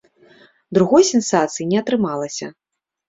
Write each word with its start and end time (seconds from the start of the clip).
Другой 0.77 1.03
сенсацыі 1.11 1.67
не 1.75 1.81
атрымалася. 1.83 2.51